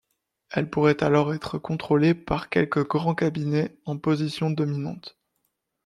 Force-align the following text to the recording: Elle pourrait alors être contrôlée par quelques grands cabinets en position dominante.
Elle 0.49 0.67
pourrait 0.67 1.03
alors 1.03 1.31
être 1.31 1.59
contrôlée 1.59 2.15
par 2.15 2.49
quelques 2.49 2.87
grands 2.87 3.13
cabinets 3.13 3.77
en 3.85 3.99
position 3.99 4.49
dominante. 4.49 5.15